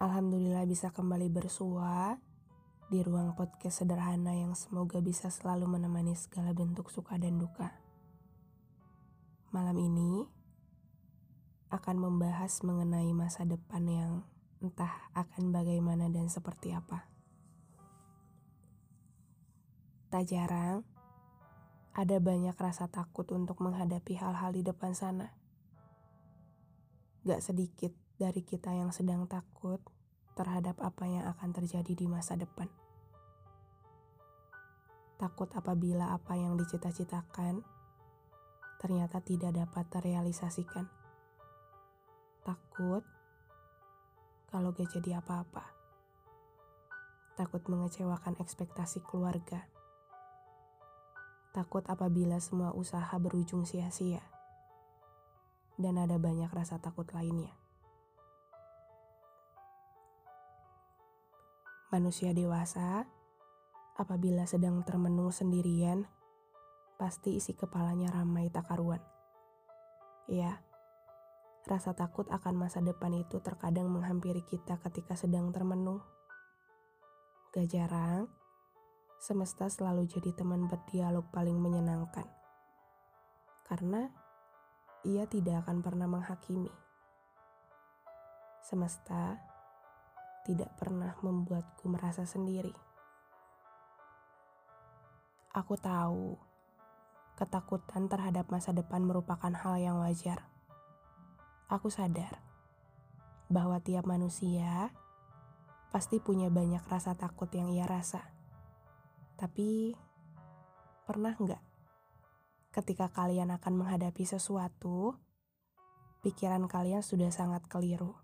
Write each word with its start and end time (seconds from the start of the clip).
Alhamdulillah 0.00 0.64
bisa 0.64 0.88
kembali 0.88 1.28
bersua 1.28 2.16
di 2.88 3.04
ruang 3.04 3.36
podcast 3.36 3.84
sederhana 3.84 4.32
yang 4.32 4.56
semoga 4.56 4.96
bisa 5.04 5.28
selalu 5.28 5.76
menemani 5.76 6.16
segala 6.16 6.56
bentuk 6.56 6.88
suka 6.88 7.20
dan 7.20 7.36
duka. 7.36 7.68
Malam 9.52 9.76
ini 9.76 10.24
akan 11.68 12.00
membahas 12.00 12.64
mengenai 12.64 13.12
masa 13.12 13.44
depan 13.44 13.84
yang 13.84 14.12
entah 14.64 15.12
akan 15.12 15.52
bagaimana 15.52 16.08
dan 16.08 16.32
seperti 16.32 16.72
apa. 16.72 17.04
Tak 20.08 20.24
jarang 20.24 20.80
ada 21.92 22.16
banyak 22.16 22.56
rasa 22.56 22.88
takut 22.88 23.28
untuk 23.36 23.60
menghadapi 23.60 24.16
hal-hal 24.16 24.56
di 24.56 24.64
depan 24.64 24.96
sana. 24.96 25.28
Gak 27.28 27.44
sedikit 27.44 27.92
dari 28.20 28.44
kita 28.44 28.68
yang 28.68 28.92
sedang 28.92 29.24
takut 29.24 29.80
terhadap 30.36 30.76
apa 30.84 31.08
yang 31.08 31.24
akan 31.24 31.56
terjadi 31.56 31.96
di 31.96 32.04
masa 32.04 32.36
depan. 32.36 32.68
Takut 35.16 35.48
apabila 35.56 36.12
apa 36.12 36.36
yang 36.36 36.60
dicita-citakan 36.60 37.64
ternyata 38.80 39.24
tidak 39.24 39.56
dapat 39.56 39.84
terrealisasikan. 39.88 40.84
Takut 42.44 43.04
kalau 44.52 44.72
gak 44.72 44.92
jadi 44.92 45.20
apa-apa. 45.20 45.64
Takut 47.40 47.64
mengecewakan 47.68 48.36
ekspektasi 48.36 49.00
keluarga. 49.04 49.64
Takut 51.56 51.84
apabila 51.88 52.36
semua 52.40 52.76
usaha 52.76 53.12
berujung 53.16 53.64
sia-sia 53.64 54.24
dan 55.80 55.96
ada 55.96 56.20
banyak 56.20 56.48
rasa 56.48 56.80
takut 56.80 57.08
lainnya. 57.12 57.59
Manusia 61.90 62.30
dewasa, 62.30 63.02
apabila 63.98 64.46
sedang 64.46 64.86
termenung 64.86 65.34
sendirian, 65.34 66.06
pasti 66.94 67.34
isi 67.34 67.58
kepalanya 67.58 68.14
ramai 68.14 68.46
tak 68.46 68.70
karuan. 68.70 69.02
Ya, 70.30 70.62
rasa 71.66 71.90
takut 71.98 72.30
akan 72.30 72.54
masa 72.54 72.78
depan 72.78 73.10
itu 73.18 73.42
terkadang 73.42 73.90
menghampiri 73.90 74.46
kita 74.46 74.78
ketika 74.78 75.18
sedang 75.18 75.50
termenung. 75.50 75.98
Gak 77.50 77.66
jarang, 77.66 78.30
semesta 79.18 79.66
selalu 79.66 80.06
jadi 80.06 80.30
teman 80.30 80.70
berdialog 80.70 81.26
paling 81.34 81.58
menyenangkan. 81.58 82.30
Karena 83.66 84.06
ia 85.02 85.26
tidak 85.26 85.66
akan 85.66 85.82
pernah 85.82 86.06
menghakimi. 86.06 86.70
Semesta 88.62 89.49
tidak 90.50 90.74
pernah 90.74 91.14
membuatku 91.22 91.86
merasa 91.86 92.26
sendiri. 92.26 92.74
Aku 95.54 95.78
tahu 95.78 96.34
ketakutan 97.38 98.10
terhadap 98.10 98.50
masa 98.50 98.74
depan 98.74 99.06
merupakan 99.06 99.54
hal 99.54 99.78
yang 99.78 100.02
wajar. 100.02 100.50
Aku 101.70 101.86
sadar 101.86 102.42
bahwa 103.46 103.78
tiap 103.78 104.10
manusia 104.10 104.90
pasti 105.94 106.18
punya 106.18 106.50
banyak 106.50 106.82
rasa 106.82 107.14
takut 107.14 107.46
yang 107.54 107.70
ia 107.70 107.86
rasa. 107.86 108.26
Tapi 109.38 109.94
pernah 111.06 111.38
nggak 111.38 111.62
ketika 112.74 113.06
kalian 113.06 113.54
akan 113.54 113.86
menghadapi 113.86 114.26
sesuatu, 114.26 115.14
pikiran 116.26 116.66
kalian 116.66 117.06
sudah 117.06 117.30
sangat 117.30 117.66
keliru, 117.70 118.18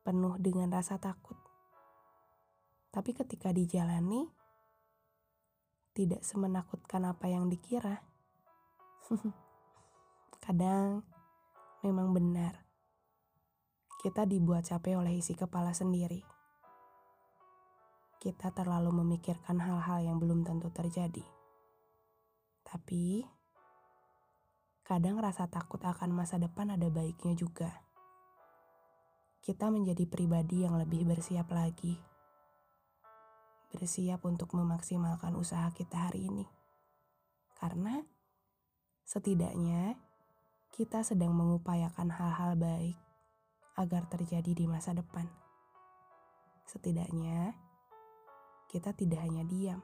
penuh 0.00 0.36
dengan 0.40 0.72
rasa 0.72 0.96
takut. 0.96 1.36
Tapi 2.90 3.14
ketika 3.14 3.54
dijalani, 3.54 4.26
tidak 5.94 6.24
semenakutkan 6.26 7.06
apa 7.06 7.30
yang 7.30 7.46
dikira. 7.46 8.02
Kadang 10.44 11.04
memang 11.84 12.10
benar, 12.10 12.64
kita 14.00 14.24
dibuat 14.24 14.64
capek 14.64 14.96
oleh 14.96 15.20
isi 15.20 15.36
kepala 15.36 15.76
sendiri. 15.76 16.24
Kita 18.16 18.48
terlalu 18.52 19.04
memikirkan 19.04 19.60
hal-hal 19.60 20.00
yang 20.00 20.16
belum 20.16 20.44
tentu 20.44 20.72
terjadi. 20.72 21.24
Tapi, 22.64 23.24
kadang 24.84 25.20
rasa 25.20 25.48
takut 25.48 25.80
akan 25.80 26.16
masa 26.16 26.36
depan 26.36 26.72
ada 26.72 26.88
baiknya 26.88 27.32
juga. 27.36 27.89
Kita 29.40 29.72
menjadi 29.72 30.04
pribadi 30.04 30.68
yang 30.68 30.76
lebih 30.76 31.08
bersiap 31.08 31.48
lagi. 31.52 31.96
Bersiap 33.72 34.20
untuk 34.28 34.52
memaksimalkan 34.52 35.32
usaha 35.36 35.72
kita 35.72 36.12
hari 36.12 36.28
ini. 36.28 36.46
Karena, 37.56 38.04
setidaknya 39.08 39.96
kita 40.76 41.00
sedang 41.02 41.32
mengupayakan 41.32 42.12
hal-hal 42.12 42.56
baik 42.56 42.96
agar 43.80 44.04
terjadi 44.12 44.52
di 44.52 44.68
masa 44.68 44.92
depan. 44.92 45.24
Setidaknya, 46.68 47.56
kita 48.70 48.94
tidak 48.94 49.24
hanya 49.24 49.42
diam 49.42 49.82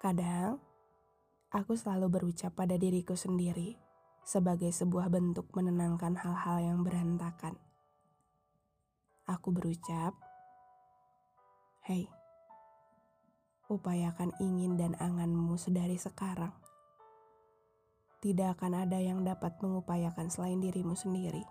Kadang, 0.00 0.56
aku 1.52 1.76
selalu 1.76 2.08
berucap 2.08 2.56
pada 2.56 2.80
diriku 2.80 3.12
sendiri 3.12 3.89
sebagai 4.26 4.70
sebuah 4.70 5.12
bentuk 5.12 5.50
menenangkan 5.52 6.16
hal-hal 6.18 6.58
yang 6.62 6.78
berantakan. 6.86 7.58
Aku 9.26 9.54
berucap, 9.54 10.16
Hei, 11.86 12.06
upayakan 13.70 14.34
ingin 14.38 14.76
dan 14.76 14.98
anganmu 14.98 15.54
sedari 15.56 15.96
sekarang. 15.96 16.52
Tidak 18.20 18.58
akan 18.58 18.84
ada 18.84 19.00
yang 19.00 19.24
dapat 19.24 19.56
mengupayakan 19.64 20.28
selain 20.28 20.60
dirimu 20.60 20.92
sendiri. 20.92 21.42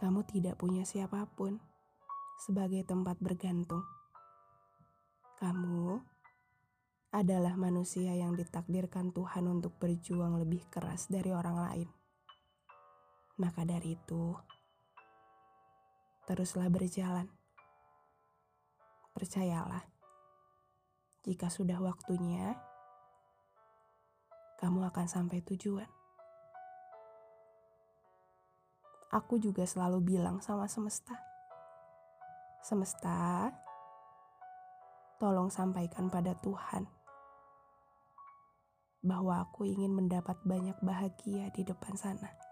Kamu 0.00 0.24
tidak 0.24 0.56
punya 0.56 0.88
siapa 0.88 1.28
pun 1.36 1.60
sebagai 2.40 2.80
tempat 2.88 3.20
bergantung 3.20 3.84
kamu 5.40 6.04
adalah 7.10 7.58
manusia 7.58 8.14
yang 8.14 8.38
ditakdirkan 8.38 9.10
Tuhan 9.10 9.50
untuk 9.50 9.74
berjuang 9.82 10.38
lebih 10.38 10.62
keras 10.70 11.10
dari 11.10 11.34
orang 11.34 11.58
lain. 11.58 11.88
Maka 13.42 13.66
dari 13.66 13.98
itu, 13.98 14.30
teruslah 16.30 16.70
berjalan. 16.70 17.26
Percayalah, 19.10 19.82
jika 21.26 21.50
sudah 21.50 21.82
waktunya, 21.82 22.54
kamu 24.62 24.86
akan 24.94 25.06
sampai 25.10 25.42
tujuan. 25.50 25.90
Aku 29.10 29.42
juga 29.42 29.66
selalu 29.66 30.14
bilang 30.14 30.38
sama 30.38 30.70
semesta. 30.70 31.18
Semesta, 32.62 33.50
tolong 35.18 35.50
sampaikan 35.50 36.06
pada 36.06 36.38
Tuhan 36.38 36.99
bahwa 39.00 39.44
aku 39.48 39.64
ingin 39.64 39.96
mendapat 39.96 40.36
banyak 40.44 40.76
bahagia 40.84 41.48
di 41.52 41.64
depan 41.64 41.96
sana. 41.96 42.49